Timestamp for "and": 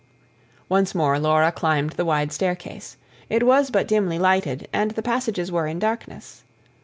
4.73-4.89